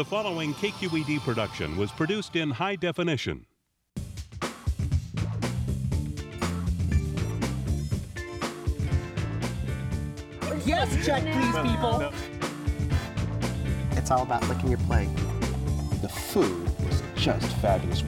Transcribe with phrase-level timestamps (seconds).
[0.00, 3.44] The following KQED production was produced in high definition.
[10.64, 12.10] Yes, check please, people.
[13.90, 15.10] It's all about licking your plate.
[16.00, 18.02] The food was just fabulous.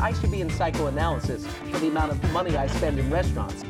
[0.00, 3.64] I should be in psychoanalysis for the amount of money I spend in restaurants.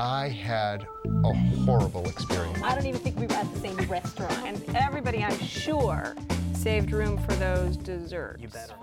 [0.00, 0.86] I had
[1.24, 2.62] a horrible experience.
[2.62, 4.32] I don't even think we were at the same restaurant.
[4.44, 6.14] And everybody, I'm sure,
[6.54, 8.40] saved room for those desserts.
[8.40, 8.74] You better.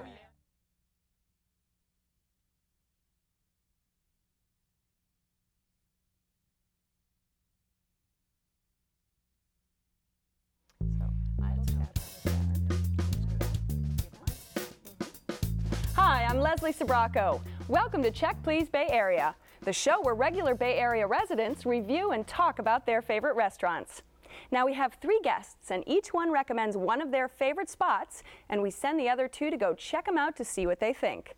[15.96, 17.40] Hi, I'm Leslie Sbrocco.
[17.70, 19.34] Welcome to Check Please Bay Area,
[19.66, 24.04] the show where regular Bay Area residents review and talk about their favorite restaurants.
[24.52, 28.62] Now we have three guests, and each one recommends one of their favorite spots, and
[28.62, 31.34] we send the other two to go check them out to see what they think.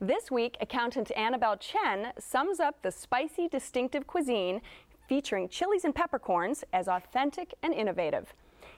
[0.00, 4.60] This week, accountant Annabelle Chen sums up the spicy, distinctive cuisine
[5.08, 8.34] featuring chilies and peppercorns as authentic and innovative.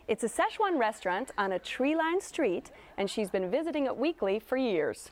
[0.07, 4.39] It's a Szechuan restaurant on a tree lined street, and she's been visiting it weekly
[4.39, 5.11] for years.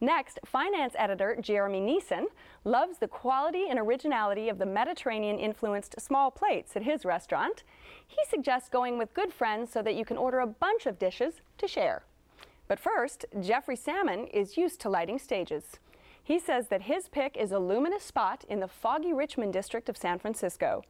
[0.00, 2.26] Next, finance editor Jeremy Neeson
[2.64, 7.62] loves the quality and originality of the Mediterranean influenced small plates at his restaurant.
[8.06, 11.40] He suggests going with good friends so that you can order a bunch of dishes
[11.56, 12.02] to share.
[12.68, 15.78] But first, Jeffrey Salmon is used to lighting stages.
[16.22, 19.96] He says that his pick is a luminous spot in the foggy Richmond district of
[19.96, 20.82] San Francisco.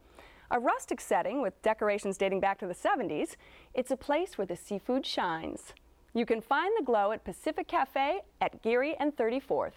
[0.51, 3.37] A rustic setting with decorations dating back to the 70s,
[3.73, 5.75] it's a place where the seafood shines.
[6.17, 9.73] You can find the glow at Pacific Cafe at Geary and 34th.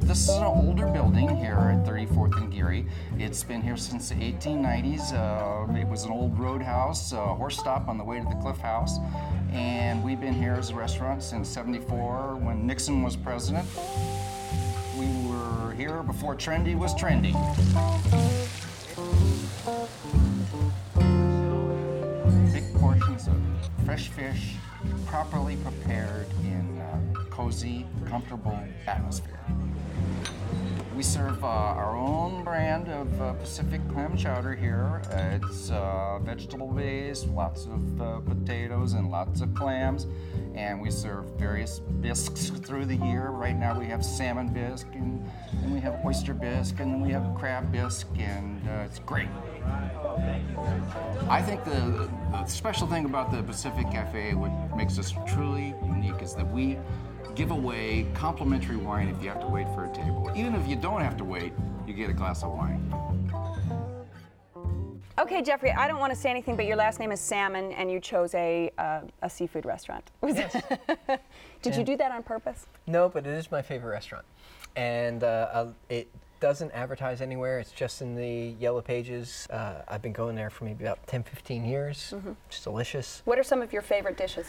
[0.00, 2.88] This is an older building here at 34th and Geary.
[3.16, 5.12] It's been here since the 1890s.
[5.12, 8.58] Uh, it was an old roadhouse, a horse stop on the way to the Cliff
[8.58, 8.98] House.
[9.52, 13.68] And we've been here as a restaurant since 74 when Nixon was president.
[14.98, 17.32] We were here before trendy was trendy.
[22.52, 23.53] Big portions of
[23.84, 24.54] fresh fish,
[25.06, 29.40] properly prepared in a cozy, comfortable atmosphere.
[30.96, 35.02] We serve uh, our own brand of uh, Pacific clam chowder here.
[35.10, 40.06] Uh, it's uh, vegetable based, lots of uh, potatoes and lots of clams.
[40.54, 43.30] And we serve various bisques through the year.
[43.30, 45.28] Right now we have salmon bisque, and,
[45.62, 49.28] and we have oyster bisque, and we have crab bisque, and uh, it's great.
[51.28, 56.22] I think the, the special thing about the Pacific Cafe, what makes us truly unique,
[56.22, 56.78] is that we
[57.34, 60.30] give away complimentary wine if you have to wait for a table.
[60.36, 61.52] Even if you don't have to wait,
[61.86, 62.94] you get a glass of wine.
[65.16, 67.90] Okay, Jeffrey, I don't want to say anything, but your last name is Salmon, and
[67.90, 70.10] you chose a, uh, a seafood restaurant.
[70.22, 70.56] Yes.
[71.62, 72.66] Did you do that on purpose?
[72.86, 74.26] No, but it is my favorite restaurant,
[74.76, 76.08] and uh, it
[76.44, 77.58] doesn't advertise anywhere.
[77.58, 79.48] It's just in the yellow pages.
[79.48, 82.12] Uh, I've been going there for maybe about 10, 15 years.
[82.48, 83.22] It's delicious.
[83.24, 84.48] What are some of your favorite dishes?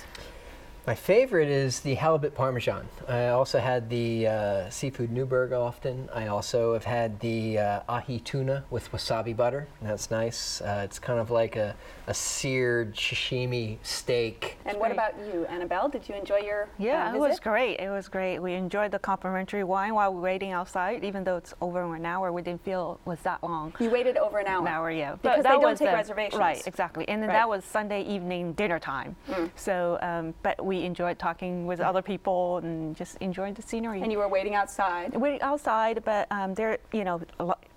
[0.87, 2.87] My favorite is the halibut parmesan.
[3.07, 6.07] I also had the uh, seafood Newburg often.
[6.13, 9.67] I also have had the uh, ahi tuna with wasabi butter.
[9.81, 10.61] That's nice.
[10.61, 11.75] Uh, it's kind of like a,
[12.05, 14.57] a seared sashimi steak.
[14.65, 15.89] And what about you, Annabelle?
[15.89, 17.79] Did you enjoy your Yeah, uh, it was great.
[17.79, 18.37] It was great.
[18.37, 22.05] We enjoyed the complimentary wine while we were waiting outside, even though it's over an
[22.05, 22.31] hour.
[22.31, 23.73] We didn't feel it was that long.
[23.79, 24.61] You waited over an hour.
[24.61, 25.15] An hour, yeah.
[25.15, 26.39] Because that they don't take the- reservations.
[26.39, 27.09] Right, exactly.
[27.09, 27.35] And then Right.
[27.37, 27.39] Mm.
[27.39, 29.15] that was Sunday evening dinner time.
[29.55, 34.01] So, um, but we enjoyed talking with other people and just enjoyed the scenery.
[34.01, 35.15] And you were waiting outside.
[35.15, 37.21] waiting outside, but um, there, you know,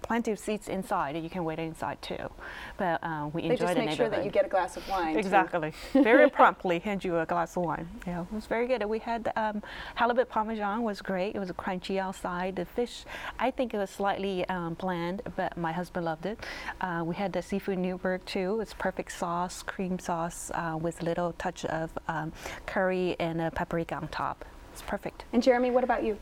[0.08, 2.16] plenty of seats inside, and you can wait inside too.
[2.78, 4.88] But um, we They enjoyed just the make sure that you get a glass of
[4.88, 5.16] wine.
[5.16, 5.72] Exactly.
[5.92, 7.86] Very promptly hand you a glass of wine.
[8.06, 8.82] Yeah, it was very good.
[8.86, 9.62] We had um,
[9.94, 11.36] halibut parmesan was great.
[11.36, 12.56] It was crunchy outside.
[12.56, 13.04] The fish,
[13.38, 16.38] I think it was slightly um, bland, but my husband loved it.
[16.80, 18.60] Uh, we had the seafood Newburg too.
[18.60, 22.32] It's perfect sauce, cream sauce uh, with a little touch of um,
[22.64, 24.46] curry and a paprika on top.
[24.72, 25.24] It's perfect.
[25.34, 26.16] And Jeremy, what about you?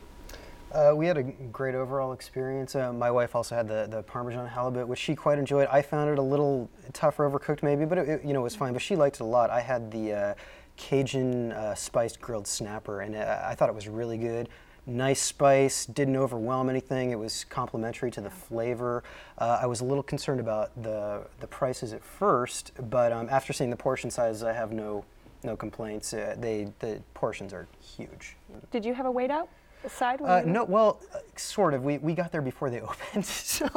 [0.76, 2.74] Uh, we had a great overall experience.
[2.74, 5.66] Uh, my wife also had the, the Parmesan halibut, which she quite enjoyed.
[5.72, 8.54] I found it a little tougher overcooked, maybe, but it, it, you know it was
[8.54, 8.74] fine.
[8.74, 9.48] But she liked it a lot.
[9.48, 10.34] I had the uh,
[10.76, 14.50] Cajun uh, spiced grilled snapper, and uh, I thought it was really good.
[14.84, 17.10] Nice spice, didn't overwhelm anything.
[17.10, 19.02] It was complementary to the flavor.
[19.38, 23.54] Uh, I was a little concerned about the the prices at first, but um, after
[23.54, 25.06] seeing the portion sizes, I have no
[25.42, 26.10] no complaints.
[26.10, 28.36] They the portions are huge.
[28.70, 29.48] Did you have a wait out
[29.84, 30.20] aside?
[30.20, 31.84] when Uh, no, well, uh, sort of.
[31.84, 33.68] We, we got there before they opened, so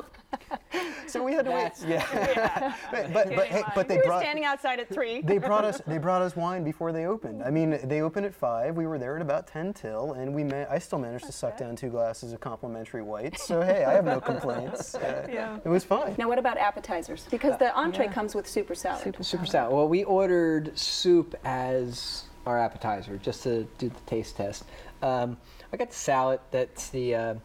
[1.07, 1.73] so we had to wait.
[1.75, 2.73] That's- Yeah.
[2.91, 5.21] but but but, hey, but they we were brought standing outside at three.
[5.21, 7.43] they brought us they brought us wine before they opened.
[7.43, 8.75] I mean, they opened at five.
[8.75, 11.57] We were there at about ten till, and we ma- I still managed to suck
[11.57, 13.43] down two glasses of complimentary whites.
[13.43, 14.95] So hey, I have no complaints.
[14.95, 15.57] Uh, Yeah.
[15.63, 16.15] It was fine.
[16.17, 17.25] now, what about appetizers?
[17.31, 18.13] Because the entree yeah.
[18.13, 19.03] comes with super salad.
[19.03, 19.73] Super Super salad.
[19.73, 24.65] Well, we ordered soup as our appetizer just to do the taste test.
[25.01, 25.37] Um,
[25.71, 26.39] I got the salad.
[26.51, 27.36] That's the uh,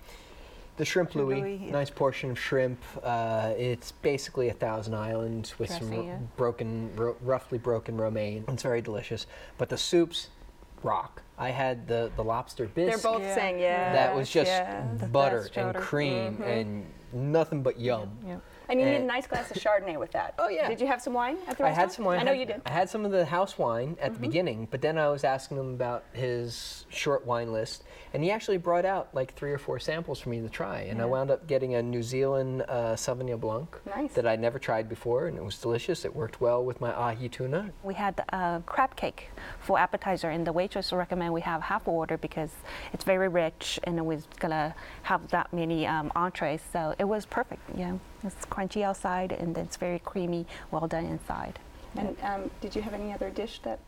[0.77, 1.41] the shrimp Shrimp Louis.
[1.41, 1.73] Louis, yeah.
[1.73, 2.81] Nice portion of shrimp.
[3.03, 6.19] Uh, it's basically a thousand islands with some Dressing, ro- yeah.
[6.37, 8.45] broken, ro- roughly broken romaine.
[8.49, 9.27] It's very delicious.
[9.59, 10.29] But the soups
[10.83, 11.23] rock.
[11.39, 13.03] I had the the lobster bisque.
[13.03, 13.35] They're both Yeah.
[13.35, 13.93] saying yeah.
[13.93, 15.81] that was just yeah, butter best and chowder.
[15.81, 18.11] cream and nothing but yum.
[18.27, 18.37] Yeah.
[18.69, 20.35] And you need a nice glass of Chardonnay with that.
[20.39, 20.69] Oh, yeah.
[20.69, 21.77] Did you have some wine at the restaurant?
[21.77, 22.21] I had some wine.
[22.21, 22.63] I know you did.
[22.65, 24.15] I had some of the house wine at Mm-hmm.
[24.23, 27.83] the beginning, but then I was asking him about his short wine list,
[28.15, 31.03] and he actually brought out like three or four samples for me to try, and
[31.03, 34.13] I wound up getting a New Zealand uh, Sauvignon Blanc Nice.
[34.15, 36.05] that I'd never tried before, and it was delicious.
[36.05, 37.71] It worked well with my ahi tuna.
[37.83, 39.31] We had uh, crab cake
[39.61, 42.51] for appetizer, and the waitress recommend we have half a order because
[42.93, 47.63] it's very rich, and we're gonna have that many um, entrees, so it was perfect.
[47.77, 47.95] Yeah,
[48.25, 51.59] it's crunchy outside, and it's very creamy, well done inside.
[51.97, 53.79] And um, did you have any other dish that?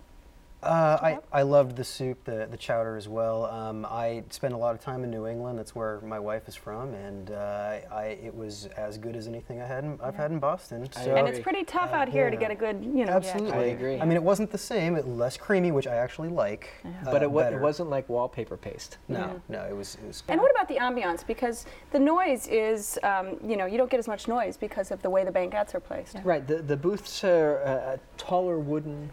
[0.62, 0.99] Uh,
[1.32, 3.44] I, I loved the soup, the, the chowder as well.
[3.44, 5.58] Um, I spent a lot of time in New England.
[5.58, 9.61] That's where my wife is from, and uh, I, it was as good as anything
[9.61, 10.91] I had in, I've had in Boston.
[10.91, 13.12] So And it's pretty tough Uh, out here to get a good, you know.
[13.12, 14.00] absolutely, I agree.
[14.00, 14.97] I mean, it wasn't the same.
[14.97, 16.69] It less creamy, which I actually like.
[17.05, 18.97] but uh, it, wa- it wasn't like wallpaper paste.
[19.09, 19.97] No, no, it was.
[20.02, 21.25] It was And what about the ambiance?
[21.25, 25.00] Because the noise is, um, you know, you don't get as much noise because of
[25.02, 26.17] the way the banquettes are placed.
[26.25, 26.44] Right.
[26.47, 29.11] The the booths are uh, taller wooden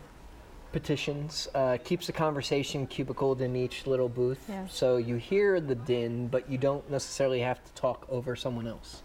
[0.73, 1.47] petitions.
[1.55, 4.67] Uh, keeps the conversation cubicled in each little booth, Yeah.
[4.67, 9.03] so you hear the din, but you don't necessarily have to talk over someone else.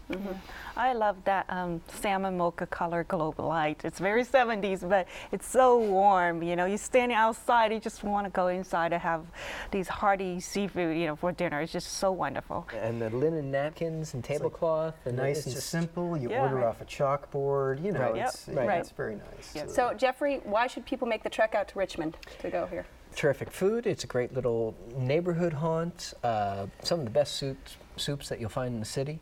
[0.75, 3.81] I love that um, salmon mocha color globe light.
[3.85, 6.41] It's very 70s, but it's so warm.
[6.43, 9.23] You know, you're standing outside, you just want to go inside and have
[9.71, 11.61] these hearty seafood, you know, for dinner.
[11.61, 12.67] It's just so wonderful.
[12.81, 16.17] And the linen napkins and tablecloth, and nice it's and just simple.
[16.17, 16.41] You Yeah.
[16.41, 16.65] order Right.
[16.65, 17.83] off a chalkboard.
[17.83, 18.15] You know, Right.
[18.15, 18.27] Yep.
[18.29, 18.79] it's, Right.
[18.79, 19.55] it's very nice.
[19.55, 19.69] Yep.
[19.69, 22.85] So, Jeffrey, why should people make the trek out to Richmond to go here?
[23.15, 23.85] terrific food.
[23.85, 26.13] It's a great little neighborhood haunt.
[26.23, 29.19] Uh, some of the best soups, soups that you'll find in the city.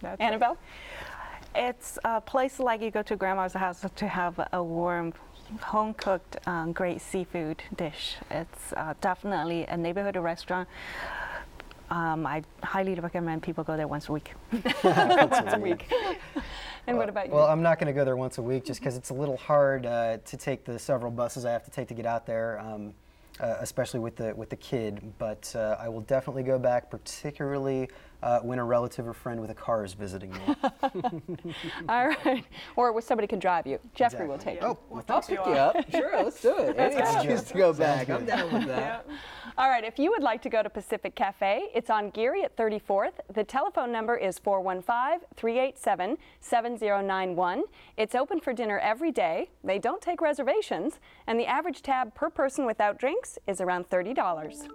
[0.00, 0.56] That's Annabelle?
[1.54, 5.14] It's a place like you go to grandma's house to have a warm,
[5.62, 8.16] home cooked, um, great seafood dish.
[8.30, 10.68] It's uh, definitely a neighborhood restaurant.
[11.90, 14.32] Um, I highly recommend people go there once a week.
[14.84, 15.92] Once a week.
[16.86, 17.34] and what about you?
[17.34, 19.36] Well, I'm not going to go there once a week just because it's a little
[19.36, 22.60] hard uh, to take the several buses I have to take to get out there,
[22.60, 22.94] um,
[23.40, 25.00] uh, especially with the with the kid.
[25.18, 27.88] But uh, I will definitely go back, particularly
[28.22, 30.38] uh, when a relative or friend with a car is visiting me.
[31.88, 32.44] All right.
[32.76, 33.78] Or where somebody can drive you.
[33.94, 34.54] Jeffrey will Exactly.
[34.54, 34.78] take you.
[34.92, 35.90] Oh, I'll pick you up.
[35.90, 36.76] Sure, let's do it.
[36.78, 38.08] Any excuse to go back.
[38.10, 39.06] I'm down with that.
[39.58, 42.56] All right, if you would like to go to Pacific Cafe, it's on Geary at
[42.56, 43.14] 34th.
[43.34, 47.64] The telephone number is 415 387 7091.
[47.96, 49.50] It's open for dinner every day.
[49.64, 54.68] They don't take reservations, and the average tab per person without drinks is around $30.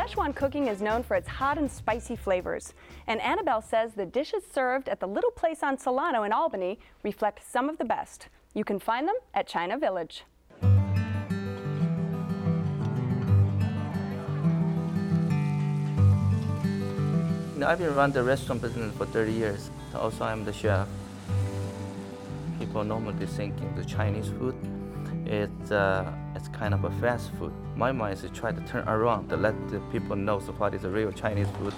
[0.00, 2.72] Szechuan cooking is known for its hot and spicy flavors,
[3.06, 7.42] and Annabelle says the dishes served at the little place on Solano in Albany reflect
[7.46, 8.28] some of the best.
[8.54, 10.24] You can find them at China Village.
[17.62, 19.70] I've been running the restaurant business for 30 years.
[19.94, 20.88] Also, I'm the chef.
[22.58, 24.54] People normally thinking the Chinese food,
[25.26, 27.52] it's, uh, it's kind of a fast food.
[27.76, 30.84] My mind is to try to turn around to let the people know what is
[30.84, 31.74] a real Chinese food.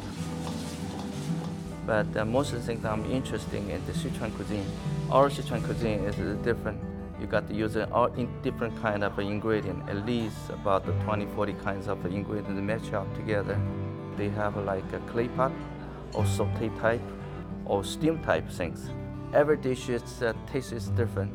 [1.85, 4.67] But uh, most of the things I'm interested in the Sichuan cuisine.
[5.11, 6.15] Our Sichuan cuisine is
[6.45, 6.81] different.
[7.21, 8.09] You got to use all
[8.43, 13.13] different kind of ingredient, at least about the 20, 40 kinds of ingredients match up
[13.17, 13.61] together.
[14.17, 15.53] They have like a clay pot
[16.15, 17.03] or saute type
[17.65, 18.91] or steam type things.
[19.35, 21.33] Every dish is, uh, taste is different.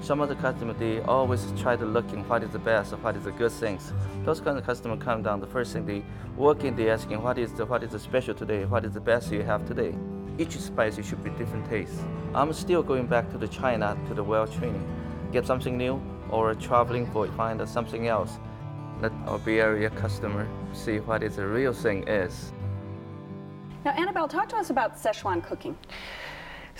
[0.00, 2.96] Some of the customers, they always try to look in what is the best, or
[2.96, 3.92] what is the good things.
[4.24, 6.02] Those kind of customers come down, the first thing they
[6.36, 9.00] walk in, they asking what is the, what is the special today, what is the
[9.00, 9.94] best you have today.
[10.40, 12.00] each spice should be different taste.
[12.34, 14.84] I'm still going back to the China to the well training,
[15.32, 18.38] get something new, or a traveling for find something else.
[19.02, 22.52] Let our Bay Area customer see what is the real thing is.
[23.84, 25.76] Now, Annabelle, talk to us about Szechuan cooking.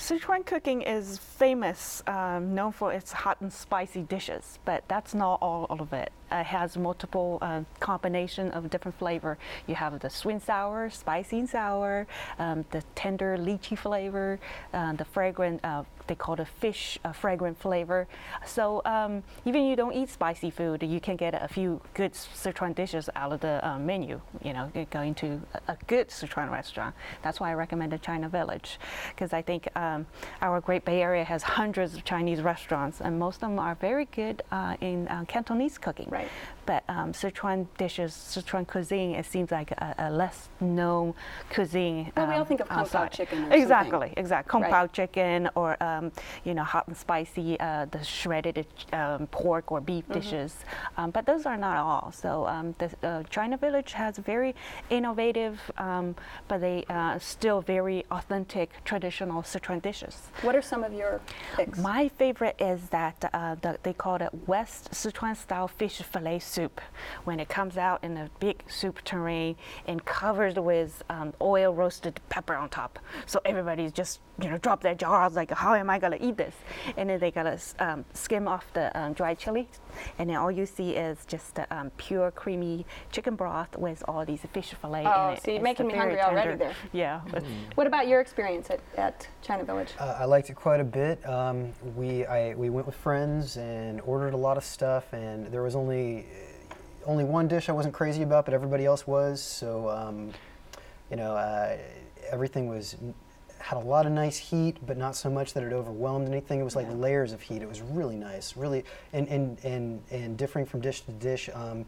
[0.01, 5.35] Sichuan cooking is famous, um, known for its hot and spicy dishes, but that's not
[5.43, 6.11] all of it.
[6.31, 9.39] It has multiple uh, combination of different flavor.
[9.67, 12.07] You have the sweet and sour, spicy and sour,
[12.39, 14.39] um, the tender lychee flavor,
[14.73, 18.07] uh, the fragrant, uh, they call it fish uh, fragrant flavor.
[18.47, 22.75] So um, even you don't eat spicy food, you can get a few good Sichuan
[22.75, 24.21] dishes out of the uh, menu.
[24.43, 26.95] You know, going to a, good Sichuan restaurant.
[27.23, 28.79] That's why I recommend recommended China Village,
[29.11, 30.07] because I think um,
[30.43, 34.07] our Great Bay Area has hundreds of Chinese restaurants, and most of them are very
[34.07, 36.09] good uh, in uh, Cantonese cooking.
[36.11, 36.20] Right.
[36.21, 36.31] Right.
[36.71, 41.15] But um, Sichuan dishes, Sichuan cuisine, it seems like a, a less known
[41.53, 42.13] cuisine.
[42.17, 44.51] Well, we all um, think of kung pao chicken Exactly, exactly.
[44.53, 44.71] Kung Right.
[44.71, 46.13] pao chicken or um,
[46.45, 50.21] you know hot and spicy, uh, the shredded um, pork or beef Mm-hmm.
[50.21, 50.53] dishes.
[50.97, 52.13] Um, but those are not all.
[52.13, 54.55] So um, the uh, China Village has very
[54.91, 56.15] innovative, um,
[56.47, 60.15] but they uh, still very authentic traditional Sichuan dishes.
[60.47, 61.21] What are some of your
[61.57, 61.79] picks?
[61.81, 66.60] My favorite is that uh, the, they call it West Sichuan style fish fillet soup.
[67.25, 72.21] When it comes out in a big soup tureen and covered with um, oil roasted
[72.29, 75.99] pepper on top, so everybody's just you know drop their jaws like how am I
[75.99, 76.55] gonna eat this?
[76.97, 79.69] And then they gotta um, skim off the um, dry chili,
[80.19, 84.25] and then all you see is just the um, pure creamy chicken broth with all
[84.25, 85.43] these fish fillet Oh, in it.
[85.43, 86.75] see, you're It's making me very hungry already there.
[86.93, 87.21] Yeah.
[87.31, 87.45] but-
[87.77, 89.93] What about your experience at, at China Village?
[89.99, 91.25] Uh, I liked it quite a bit.
[91.27, 95.63] Um, we I, we went with friends and ordered a lot of stuff, and there
[95.63, 96.27] was only
[97.07, 99.43] only one dish I wasn't crazy about, but everybody else was.
[99.43, 100.33] So um,
[101.11, 101.77] you know, uh,
[102.31, 102.97] everything was
[103.59, 106.61] had a lot of nice heat, but not so much that it overwhelmed anything.
[106.61, 107.61] It was like layers of heat.
[107.63, 111.51] It was really nice, really, and and and, and differing from dish to dish.
[111.53, 111.85] Um,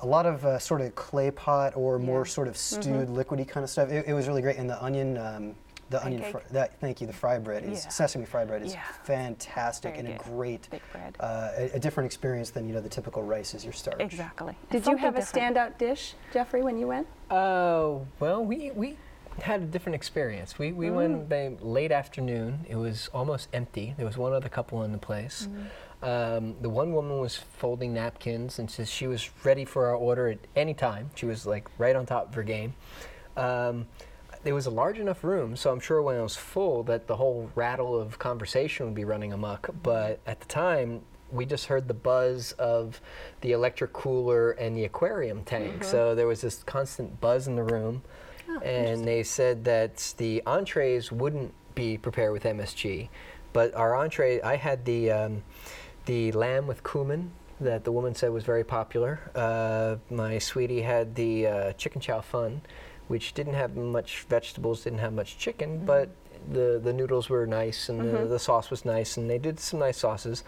[0.00, 3.62] a lot of uh, sort of clay pot or more sort of stewed, liquidy kind
[3.62, 3.88] of stuff.
[3.90, 5.54] It, it was really great, and the onion, um,
[5.92, 7.90] the onion, fr- that thank you, the fry bread is Yeah.
[7.90, 8.82] sesame fry bread is Yeah.
[9.04, 11.16] fantastic Very and a great, bread.
[11.20, 14.00] uh, a, a different experience than you know the typical rice is your starch.
[14.00, 14.56] Exactly.
[14.70, 17.06] Did It's you something have a standout dish, Jeffrey, when you went?
[17.30, 18.96] Oh, well, we, we
[19.40, 20.58] had a different experience.
[20.58, 22.66] We, we went by late afternoon.
[22.68, 23.94] It was almost empty.
[23.96, 25.48] There was one other couple in the place.
[26.02, 30.28] Um, the one woman was folding napkins and says she was ready for our order
[30.28, 31.10] at any time.
[31.14, 32.74] She was like right on top of her game.
[33.36, 33.86] Um,
[34.44, 37.16] there was a large enough room, so I'm sure when it was full that the
[37.16, 39.70] whole rattle of conversation would be running amok.
[39.82, 43.00] But at the time, we just heard the buzz of
[43.40, 45.84] the electric cooler and the aquarium tank.
[45.84, 48.02] So there was this constant buzz in the room.
[48.62, 53.08] and they said that the entrees wouldn't be prepared with MSG.
[53.52, 55.42] But our entree, I had the, um,
[56.04, 57.30] the lamb with cumin
[57.60, 59.20] that the woman said was very popular.
[59.34, 62.60] Uh, my sweetie had the uh, chicken chow fun,
[63.08, 65.86] which didn't have much vegetables, didn't have much chicken, mm-hmm.
[65.86, 66.10] but
[66.50, 68.28] the, the noodles were nice and the, mm-hmm.
[68.28, 70.44] the sauce was nice, and they did some nice sauces.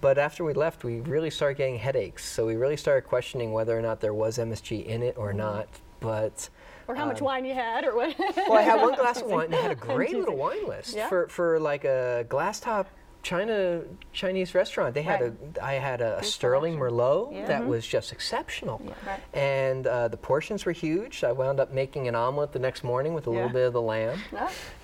[0.00, 2.24] But after we left, we really started getting headaches.
[2.24, 5.38] So we really started questioning whether or not there was MSG in it or mm-hmm.
[5.38, 5.68] not.
[6.00, 6.50] But
[6.86, 8.14] Or how much um, wine you had, or what?
[8.18, 9.46] well, I had one glass of wine.
[9.46, 11.08] And they had a great little wine list Yeah?
[11.08, 12.88] for, for like a glass top
[13.26, 14.94] China Chinese restaurant.
[14.94, 19.20] They had a I had a Sterling Merlot that was just exceptional, Right.
[19.34, 21.24] and uh, the portions were huge.
[21.24, 23.82] I wound up making an omelet the next morning with a little bit of the
[23.82, 24.18] lamb,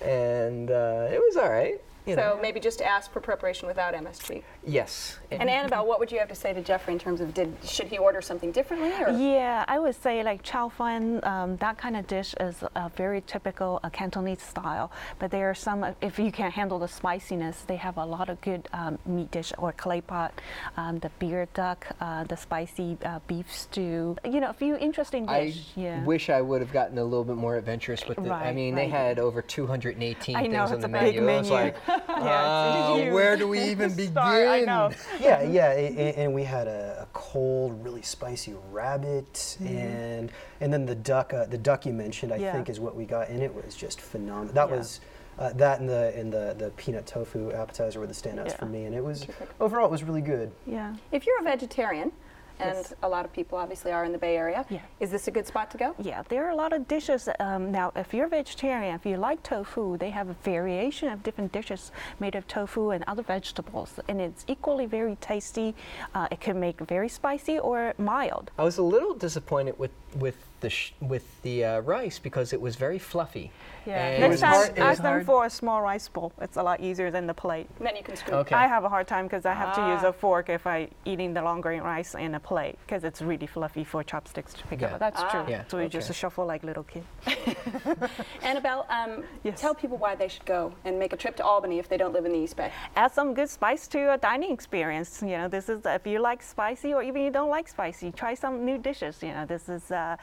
[0.01, 1.79] and uh, it was all right.
[2.05, 2.39] You So know.
[2.41, 4.43] maybe just ask for preparation without MSG.
[4.65, 5.19] Yes.
[5.31, 7.87] And Annabelle, what would you have to say to Jeffrey in terms of did should
[7.87, 8.91] he order something differently?
[9.01, 9.09] Or?
[9.11, 13.21] Yeah, I would say like chow fan, um, that kind of dish is a very
[13.21, 14.91] typical uh, Cantonese style.
[15.19, 18.29] But there are some, uh, if you can't handle the spiciness, they have a lot
[18.29, 20.33] of good um, meat dish or clay pot,
[20.77, 24.17] um, the beer duck, uh, the spicy uh, beef stew.
[24.25, 25.69] You know, a few interesting dishes.
[25.77, 26.03] I yeah.
[26.03, 28.25] wish I would have gotten a little bit more adventurous with it.
[28.25, 31.15] I Right, mean, they had over 218 I things know, on it's the a big
[31.21, 31.29] menu.
[31.29, 31.53] I was menu.
[31.53, 31.75] like,
[32.23, 34.17] Yeah, uh, where do we even begin?
[34.17, 34.91] I know.
[35.19, 40.31] yeah, yeah, and, and we had a, a cold, really spicy rabbit, and
[40.61, 42.43] and then the duck, uh, the duck you mentioned, I Mm-hmm.
[42.45, 42.51] Yeah.
[42.53, 44.53] think is what we got, and it was just phenomenal.
[44.53, 44.75] That Yeah.
[44.77, 44.99] was.
[45.39, 48.55] Uh, that and the and the, the peanut tofu appetizer were the standouts Yeah.
[48.57, 49.25] for me, and it was
[49.59, 50.51] overall it was really good.
[50.67, 50.95] yeah.
[51.11, 52.11] If you're a vegetarian,
[52.59, 52.93] and Yes.
[53.03, 54.79] a lot of people obviously are in the Bay Area, Yeah.
[54.99, 55.95] is this a good spot to go?
[55.99, 57.27] Yeah, there are a lot of dishes.
[57.39, 61.51] Um, now, if you're vegetarian, if you like tofu, they have a variation of different
[61.51, 65.75] dishes made of tofu and other vegetables, and it's equally very tasty.
[66.13, 68.51] Uh, it can make very spicy or mild.
[68.57, 72.61] I was a little disappointed with with the sh- with the uh, rice because it
[72.61, 73.51] was very fluffy.
[73.85, 73.97] Yeah.
[74.05, 76.07] And it Next was time, hard- it was ask them hard- for a small rice
[76.07, 76.31] bowl.
[76.39, 77.67] It's a lot easier than the plate.
[77.81, 78.33] Then you can scoop.
[78.33, 78.55] Okay.
[78.55, 80.09] I have a hard time because I have to use Ah.
[80.09, 83.45] a fork if I eating the long grain rice in a plate because it's really
[83.47, 84.93] fluffy for chopsticks to pick Yeah.
[84.93, 84.99] up.
[84.99, 85.29] That's Ah.
[85.31, 85.43] true.
[85.49, 87.05] Yeah, So you just shuffle like little kids.
[88.41, 89.59] Annabelle, um, Yes.
[89.59, 92.13] tell people why they should go and make a trip to Albany if they don't
[92.13, 92.71] live in the East Bay.
[92.95, 95.21] Add some good spice to your dining experience.
[95.21, 98.33] You know, this is if you like spicy or even you don't like spicy, try
[98.33, 99.21] some new dishes.
[99.21, 100.17] You know, this is a,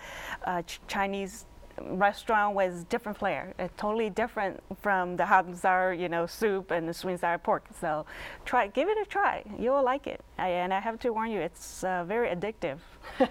[0.44, 1.46] a ch- Chinese
[1.80, 3.54] restaurant with different flair.
[3.58, 7.64] It's totally different from the Hamzar, you know, soup and the sweet and sour pork.
[7.80, 8.06] So,
[8.44, 9.42] try, give it a try.
[9.58, 10.20] You will like it.
[10.38, 12.78] I, and I have to warn you, it's uh, very addictive.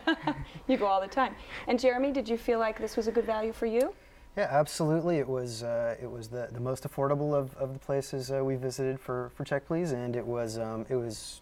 [0.68, 1.36] You go all the time.
[1.68, 3.94] And Jeremy, did you feel like this was a good value for you?
[4.38, 5.18] Yeah, absolutely.
[5.18, 8.56] It was uh, it was the, the most affordable of, of the places uh, we
[8.56, 11.42] visited for, for Check Please, and it was um, it was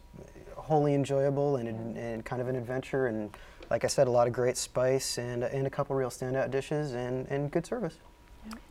[0.55, 3.07] wholly enjoyable and, and kind of an adventure.
[3.07, 3.35] And
[3.69, 6.93] like I said, a lot of great spice and and a couple real standout dishes
[6.93, 7.97] and, and good service.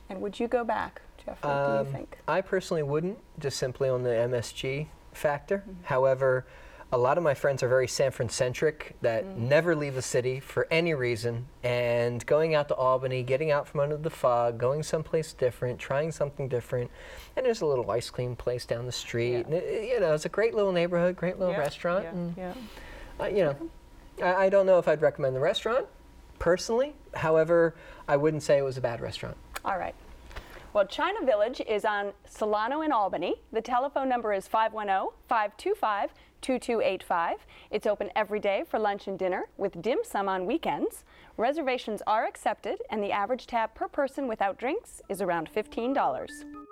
[0.08, 1.42] And would you go back, Jeff?
[1.42, 2.18] What do Um, you think?
[2.28, 5.64] I personally wouldn't, just simply on the MSG factor.
[5.82, 6.46] However,
[6.92, 10.68] a lot of my friends are very San Fran-centric that never leave the city for
[10.70, 15.32] any reason, and going out to Albany, getting out from under the fog, going someplace
[15.32, 16.88] different, trying something different.
[17.36, 19.46] And there's a little ice cream place down the street.
[19.46, 21.60] and it- you know, it's a great little neighborhood, great little Yeah.
[21.60, 22.04] restaurant.
[22.04, 22.54] Yeah, and, yeah.
[23.20, 23.56] uh, you know,
[24.23, 25.87] I, I don't know if I'd recommend the restaurant
[26.38, 26.94] personally.
[27.14, 27.75] However,
[28.08, 29.37] I wouldn't say it was a bad restaurant.
[29.64, 29.94] All right.
[30.73, 33.37] Well, China Village is on Solano in Albany.
[33.52, 36.11] The telephone number is 510 525
[36.42, 37.46] 2285.
[37.70, 41.04] It's open every day for lunch and dinner with dim sum on weekends.
[41.38, 46.65] Reservations are accepted, and the average tab per person without drinks is around $15.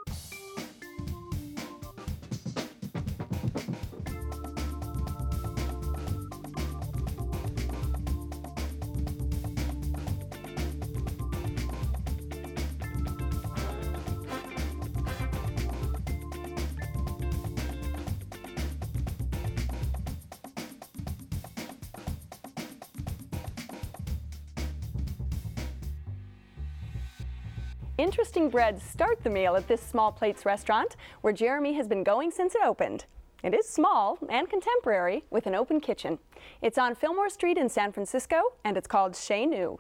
[27.97, 32.33] Interesting breads start the meal at this Small Plates restaurant, where Jeremy has been going
[32.33, 33.05] since it opened.
[33.45, 36.19] It is small and contemporary with an open kitchen.
[36.61, 39.79] It's on Fillmore Street in San Francisco, and it's called Chez Nous.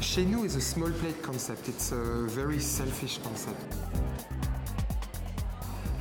[0.00, 1.66] Chez nous is a small plate concept.
[1.70, 3.58] It's a very selfish concept.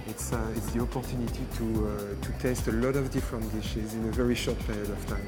[0.08, 4.10] It's, uh, it's the opportunity to, uh, to taste a lot of different dishes in
[4.10, 5.26] a very short period of time,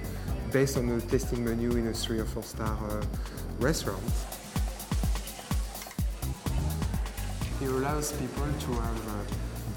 [0.56, 3.04] based on a tasting menu in a three or four star uh,
[3.60, 4.02] restaurant.
[7.62, 9.14] It allows people to have uh,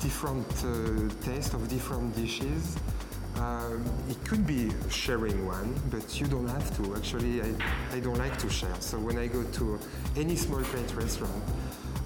[0.01, 2.77] different uh, taste of different dishes.
[3.39, 6.95] Um, it could be sharing one, but you don't have to.
[6.95, 7.51] Actually, I,
[7.97, 8.79] I don't like to share.
[8.79, 9.81] So when I go to
[10.17, 11.43] any small plate restaurant,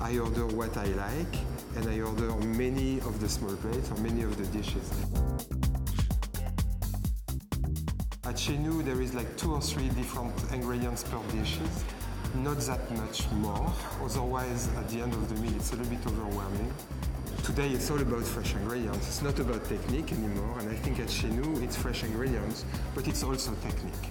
[0.00, 1.34] I order what I like,
[1.76, 2.30] and I order
[2.64, 4.88] many of the small plates or many of the dishes.
[8.42, 11.84] Chez Nous, there is like two or three different ingredients per dishes,
[12.34, 13.72] not that much more.
[14.02, 16.74] Otherwise, at the end of the meal, it's a little bit overwhelming.
[17.44, 19.06] Today, it's all about fresh ingredients.
[19.06, 22.64] It's not about technique anymore, and I think at Chez Nous, it's fresh ingredients,
[22.96, 24.10] but it's also technique.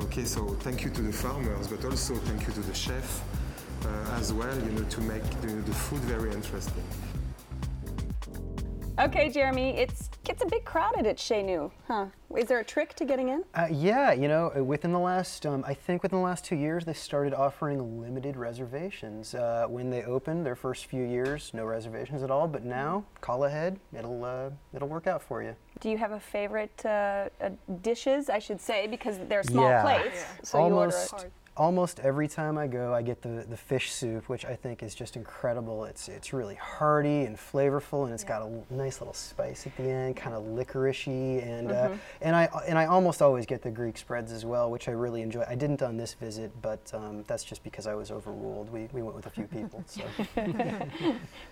[0.00, 3.22] Okay, so thank you to the farmers, but also thank you to the chef
[3.84, 6.82] uh, as well, you know, to make the, the food very interesting.
[8.98, 12.06] Okay, Jeremy, it's gets a bit crowded at Chez Nous, huh?
[12.36, 13.44] Is there a trick to getting in?
[13.54, 16.54] Uh, yeah, you know, uh, within the last, um, I think within the last two
[16.54, 19.34] years, they started offering limited reservations.
[19.34, 22.46] Uh, when they opened their first few years, no reservations at all.
[22.46, 25.56] But now, call ahead; it'll uh, it'll work out for you.
[25.80, 29.82] Do you have a favorite uh, uh, dishes, I should say, because they're small Yeah.
[29.82, 31.32] plates, so almost, you order it.
[31.58, 34.94] Almost every time I go, I get the, the fish soup, which I think is
[34.94, 35.84] just incredible.
[35.84, 39.82] It's it's really hearty and flavorful, and it's got a nice little spice at the
[39.90, 41.90] end, kind of licoricey, and uh,
[42.22, 45.20] and I and I almost always get the Greek spreads as well, which I really
[45.20, 45.44] enjoy.
[45.48, 48.70] I didn't on this visit, but um, that's just because I was overruled.
[48.70, 50.02] We, we went with a few people, so.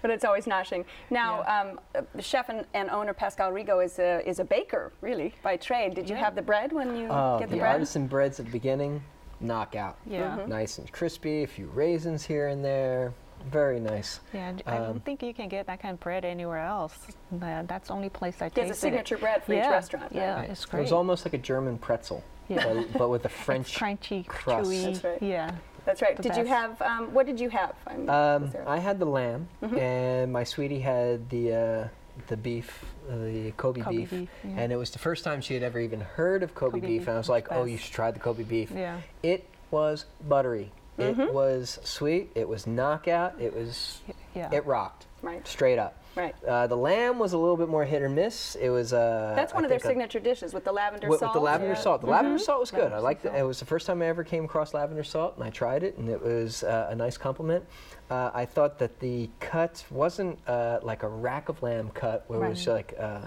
[0.02, 0.84] But it's always noshing.
[1.10, 4.92] Now, um, uh, the chef and, and owner Pascal Rigo is a, is a baker,
[5.00, 5.94] really, by trade.
[5.94, 6.24] Did you Yeah.
[6.24, 7.72] have the bread when you Oh, get the, the bread?
[7.72, 9.02] artisan breads at the beginning,
[9.40, 9.96] knockout.
[10.06, 10.36] Yeah.
[10.38, 10.50] Mm-hmm.
[10.50, 13.12] Nice and crispy, a few raisins here and there.
[13.50, 14.20] Very nice.
[14.32, 16.98] Yeah, I Um, don't think you can get that kind of bread anywhere else.
[17.40, 19.20] Uh, that's the only place I He has tasted a signature it.
[19.20, 20.10] bread for each restaurant.
[20.12, 20.50] Yeah, Right.
[20.50, 20.80] it's It great.
[20.82, 22.64] was almost like a German pretzel, Yeah.
[22.66, 23.74] but, but with a It's French.
[23.78, 24.68] crunchy, crust.
[24.70, 24.84] chewy.
[24.84, 25.22] That's right.
[25.22, 25.50] Yeah.
[25.84, 26.16] That's right.
[26.16, 27.74] the Did you have, um, what did you have?
[27.86, 29.78] I'm- Um, I had the lamb, Mm-hmm.
[29.78, 31.88] and my sweetie had the uh,
[32.28, 34.50] the beef, uh, the Kobe, Kobe beef, beef, yeah.
[34.56, 37.00] and it was the first time she had ever even heard of Kobe, Kobe beef,
[37.00, 39.00] beef and I was like, "Oh, you should try the Kobe beef." Yeah.
[39.22, 40.72] It was buttery.
[40.98, 41.20] Mm-hmm.
[41.20, 42.30] It was sweet.
[42.34, 43.40] It was knockout.
[43.40, 44.00] It was.
[44.34, 44.50] Yeah.
[44.52, 45.06] It rocked.
[45.22, 45.46] Right.
[45.46, 46.02] Straight up.
[46.16, 46.34] Right.
[46.44, 48.54] Uh, the lamb was a little bit more hit or miss.
[48.54, 48.94] It was.
[48.94, 51.34] Uh, That's one I of their signature dishes with the lavender with, salt.
[51.34, 51.80] with the lavender yeah.
[51.80, 52.00] salt.
[52.00, 52.92] The lavender salt was good.
[52.92, 53.34] I liked it.
[53.34, 55.98] It was the first time I ever came across lavender salt, and I tried it,
[55.98, 57.66] and it was uh, a nice compliment.
[58.08, 62.42] Uh, I thought that the cut wasn't uh, like a rack of lamb cut, where
[62.42, 63.26] it was like uh,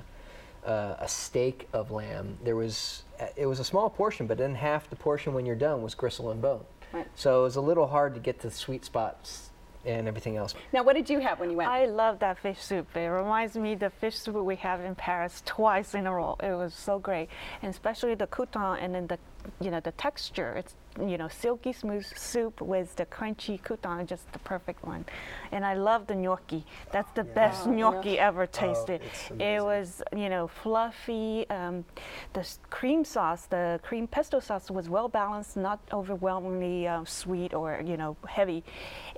[0.65, 2.39] uh, a steak of lamb.
[2.43, 5.55] There was uh, it was a small portion, but then half the portion when you're
[5.55, 6.65] done was gristle and bone.
[6.91, 7.07] Right.
[7.13, 9.49] So it was a little hard to get to the sweet spots
[9.85, 10.53] and everything else.
[10.73, 11.69] Now, what did you have when you went?
[11.69, 12.95] I love that fish soup.
[12.95, 16.35] It reminds me the fish soup we have in Paris twice in a row.
[16.41, 17.29] It was so great,
[17.61, 19.17] and especially the crouton and then the,
[19.61, 20.53] you know, the texture.
[20.57, 20.75] It's
[21.07, 25.05] you know silky smooth soup with the crunchy crouton, just the perfect one.
[25.51, 26.65] And I love the gnocchi.
[26.91, 29.01] That's the best Oh, gnocchi ever tasted.
[29.01, 31.45] it's it was you know fluffy.
[31.49, 31.85] Um,
[32.33, 37.81] the cream sauce, the cream pesto sauce was well balanced, not overwhelmingly uh, sweet or
[37.85, 38.63] you know heavy,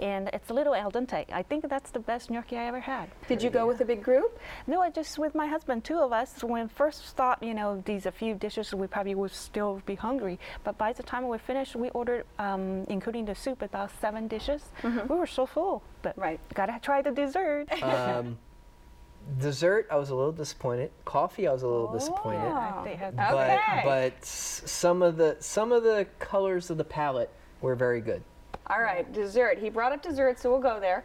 [0.01, 1.25] and it's a little al dente.
[1.31, 3.09] I think that's the best gnocchi I ever had.
[3.27, 4.39] did you go with a big group?
[4.67, 6.43] No, I just with my husband, two of us.
[6.43, 10.39] When first thought, you know, these a few dishes, we probably would still be hungry.
[10.63, 14.63] But by the time we finished, we ordered, um, including the soup, about seven dishes.
[14.83, 16.39] We were so full, but Right.
[16.53, 17.71] gotta try the dessert.
[17.83, 18.37] Um,
[19.39, 20.91] dessert, I was a little disappointed.
[21.05, 22.39] Coffee, I was a little disappointed.
[22.41, 23.81] I think had- but Okay.
[23.85, 27.29] but some of the some of the colors of the palette
[27.61, 28.23] were very good.
[28.67, 29.57] All right, dessert.
[29.59, 31.03] He brought up dessert, so we'll go there.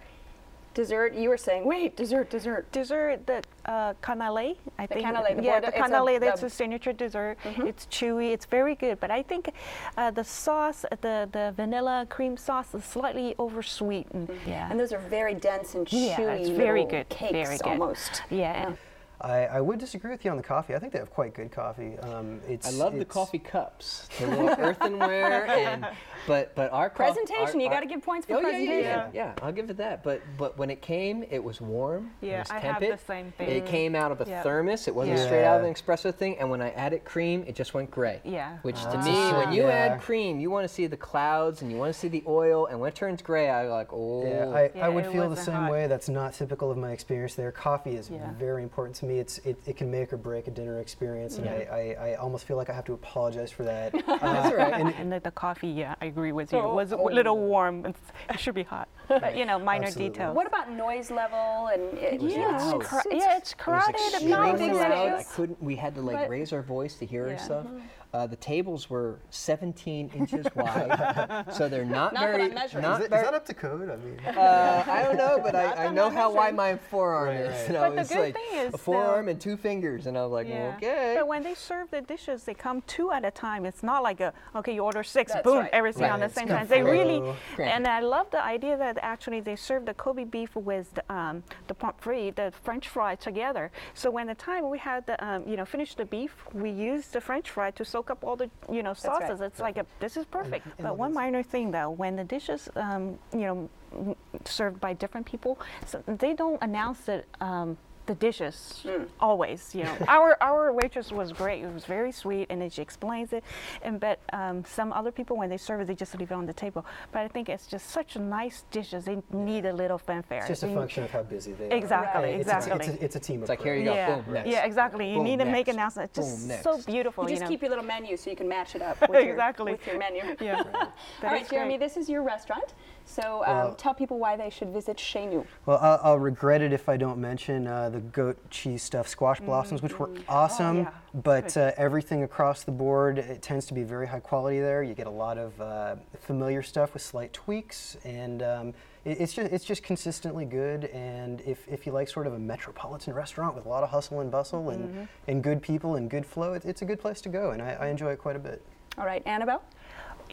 [0.77, 1.15] Dessert.
[1.15, 2.71] You were saying, wait, dessert, dessert.
[2.71, 4.57] dessert, the uh, canale.
[4.79, 5.07] I The think.
[5.07, 6.21] canale, the yeah, Bordeaux- the it's a- canale.
[6.21, 7.39] That's the- a signature dessert.
[7.47, 8.31] It's chewy.
[8.35, 9.01] It's very good.
[9.01, 9.53] But I think
[9.97, 14.29] uh, the sauce, the the vanilla cream sauce, is slightly oversweetened.
[14.47, 14.71] Yeah.
[14.71, 16.09] And those are very dense and chewy.
[16.19, 17.67] Yeah, it's very good, Cakes very good.
[17.69, 18.23] almost.
[18.29, 18.73] yeah.
[19.19, 20.75] I, I would disagree with you on the coffee.
[20.75, 21.99] I think they have quite good coffee.
[22.01, 25.87] Um, it's, I love the coffee cups, the little earthenware, and
[26.27, 28.85] but but our Presentation, our- you gotta give points for oh, yeah, yeah, presentation.
[28.85, 30.03] Yeah, yeah, I'll give it that.
[30.03, 32.11] But but when it came, it was warm.
[32.21, 33.49] Yeah, it was I have the same thing.
[33.49, 34.43] It came out of a Yeah.
[34.43, 34.89] thermos.
[34.89, 35.25] It wasn't Yeah.
[35.25, 36.39] straight out of an espresso thing.
[36.39, 38.21] And when I added cream, it just went gray.
[38.25, 38.59] Yeah.
[38.62, 39.69] Which to me, a when you Yeah.
[39.95, 42.67] add cream, you want to see the clouds and you want to see the oil.
[42.67, 44.25] And when it turns gray, I like oh.
[44.27, 45.71] Yeah, I, Yeah, I would feel the same hot.
[45.71, 45.87] way.
[45.87, 47.53] That's not typical of my experience there.
[47.53, 48.31] Coffee is Yeah.
[48.39, 49.19] very important to me.
[49.19, 51.53] It's it, it can make or break a dinner experience, and Yeah.
[51.73, 53.93] I, I, I almost feel like I have to apologize for that.
[54.07, 54.73] That's Uh, all right.
[54.81, 56.59] and And the, the coffee, yeah, I agree with you.
[56.59, 57.05] Oh, it was a oh.
[57.05, 57.85] little warm.
[57.85, 58.01] It's,
[58.31, 58.89] it should be hot.
[59.09, 60.15] But, you know, minor Absolutely.
[60.15, 60.35] details.
[60.35, 62.81] What about noise level and uh, it, yeah, loud.
[62.81, 63.95] it's, cra- yeah, it's It was crowded.
[63.95, 65.13] extremely not big big loud.
[65.21, 65.63] I couldn't.
[65.63, 67.45] We had to like But- raise our voice to hear and Yeah.
[67.45, 67.67] stuff.
[67.67, 67.79] Mm-hmm.
[68.12, 72.42] Uh, the tables were 17 inches wide, so they're not, Not very.
[72.45, 72.55] I'm.
[72.55, 73.90] Not is, it, is very that up to code?
[73.90, 77.40] I mean, uh, I don't know, but I, I know how wide my forearm Right,
[77.40, 77.49] is.
[77.51, 77.69] right.
[77.69, 80.07] And I But the was good like thing is, a forearm though- and two fingers,
[80.07, 80.75] and I was like, Yeah.
[80.77, 81.14] okay.
[81.19, 83.66] But when they serve the dishes, they come two at a time.
[83.66, 85.71] It's not like a okay, you order six, That's boom, right.
[85.73, 86.66] everything Right, on the it's same time.
[86.69, 87.37] They really, flow.
[87.57, 87.69] Great.
[87.69, 91.42] and I love the idea that actually they serve the Kobe beef with the, um,
[91.66, 93.71] the pommes frites, the French fry together.
[93.95, 97.12] So when the time we had the, um, you know, finished the beef, we used
[97.12, 98.99] the French fry to soak up all the, you know, right.
[98.99, 99.41] sauces.
[99.41, 100.67] It's like a, this is perfect.
[100.67, 105.27] and but one minor thing though, when the dishes, um, you know, served by different
[105.27, 107.27] people, so they don't announce it.
[107.41, 108.85] Um, the dishes
[109.21, 112.81] always you know our our waitress was great it was very sweet and then she
[112.81, 113.42] explains it
[113.83, 116.47] and but um, some other people when they serve it they just leave it on
[116.47, 120.38] the table but i think it's just such nice dishes they need a little fanfare
[120.38, 121.77] it's just a They- function of how busy they are.
[121.77, 122.40] Exactly, Right.
[122.40, 122.87] It's a- exactly.
[122.87, 124.07] It's a, it's a team It's like here you approach.
[124.07, 124.49] go, yeah boom, next.
[124.49, 125.75] yeah exactly you Boom, need to make next.
[125.77, 128.31] announcements it's Boom, just so beautiful you you, just know keep your little menu so
[128.31, 129.73] you can match it up with, Exactly.
[129.73, 130.23] your, with your menu.
[130.40, 131.81] yeah All right, it's Jeremy, great.
[131.81, 132.75] this is your restaurant.
[133.07, 135.47] So um, Well- tell people why they should visit Chez Nous.
[135.64, 139.40] Well, I'll, I'll regret it if I don't mention uh, the goat cheese stuffed squash
[139.40, 140.79] blossoms, which were awesome.
[140.79, 140.90] yeah.
[141.14, 144.83] But uh, everything across the board, it tends to be very high quality there.
[144.83, 149.33] You get a lot of uh, familiar stuff with slight tweaks, and um, it, it's
[149.33, 150.87] just it's just consistently good.
[150.87, 154.21] And if, if you like sort of a metropolitan restaurant with a lot of hustle
[154.21, 157.29] and bustle and, and good people and good flow, it, it's a good place to
[157.31, 158.62] go, and I, I enjoy it quite a bit.
[158.99, 159.62] All right, Annabelle?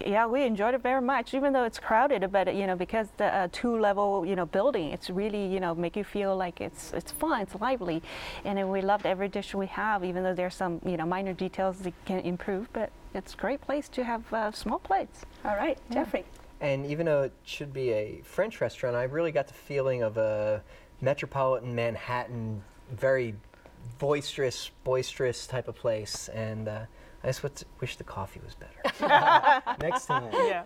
[0.05, 2.31] Yeah, we enjoyed it very much, even though it's crowded.
[2.31, 5.95] But you know, because the uh, two-level, you know, building, it's really, you know, make
[5.95, 8.01] you feel like it's it's fun, it's lively,
[8.45, 11.33] and then we loved every dish we have, even though there's some, you know, minor
[11.33, 12.71] details that can improve.
[12.73, 15.25] But it's a great place to have uh, small plates.
[15.45, 16.25] All right, Jeffrey.
[16.61, 20.17] And even though it should be a French restaurant, I really got the feeling of
[20.17, 20.63] a
[21.01, 23.35] metropolitan Manhattan, very
[23.99, 26.29] boisterous, boisterous type of place.
[26.29, 26.85] And uh,
[27.23, 29.73] I just would wish the coffee was better.
[29.79, 30.29] Next time.
[30.33, 30.63] Yeah,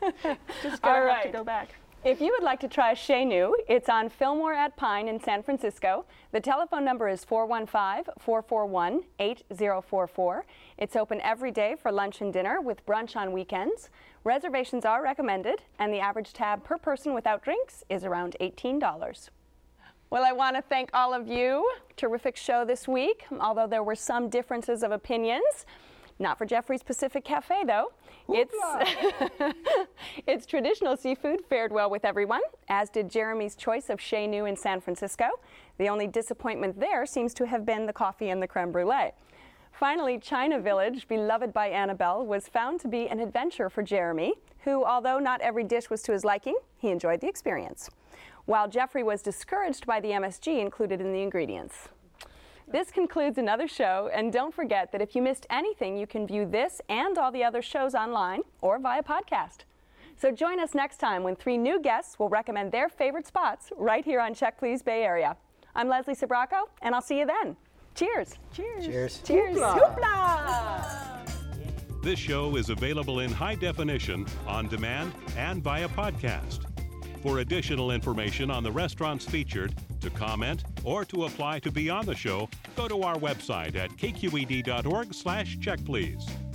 [0.64, 1.76] just All gonna have to go back.
[2.04, 5.44] If you would like to try Chez Nous, it's on Fillmore at Pine in San
[5.44, 6.06] Francisco.
[6.32, 10.46] The telephone number is 415 441 8044.
[10.78, 13.90] It's open every day for lunch and dinner with brunch on weekends.
[14.24, 19.30] Reservations are recommended, and the average tab per person without drinks is around $18.
[20.10, 21.70] Well, I want to thank all of you.
[21.98, 25.66] Terrific show this week, although there were some differences of opinions.
[26.20, 27.92] Not for Jeffrey's Pacific Cafe, though.
[28.30, 28.56] It's,
[30.28, 34.56] its traditional seafood fared well with everyone, as did Jeremy's choice of Chez Nous in
[34.56, 35.26] San Francisco.
[35.78, 39.12] The only disappointment there seems to have been the coffee and the creme brulee.
[39.72, 44.84] Finally, China Village, beloved by Annabelle, was found to be an adventure for Jeremy, who,
[44.84, 47.92] although not every dish was to his liking, he enjoyed the experience.
[48.46, 51.90] While Jeffrey was discouraged by the MSG included in the ingredients.
[52.70, 56.46] This concludes another show, and don't forget that if you missed anything, you can view
[56.46, 59.60] this and all the other shows online or via podcast.
[60.18, 64.04] So join us next time when three new guests will recommend their favorite spots right
[64.04, 65.38] here on Check Please Bay Area.
[65.76, 67.56] I'm Leslie Sbrocco, and I'll see you then.
[67.96, 68.34] Cheers.
[68.52, 68.86] Cheers.
[68.86, 69.22] Cheers.
[69.24, 69.58] Cheers.
[69.60, 71.24] Hoopla.
[72.04, 76.66] This show is available in high definition, on demand, and via podcast.
[77.22, 82.06] For additional information on the restaurants featured, to comment, or to apply to be on
[82.06, 86.47] the show, go to our website at kqed.org slash checkplease.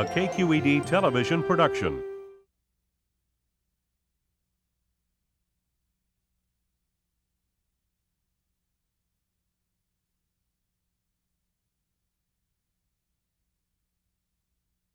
[0.00, 2.02] A KQED television production.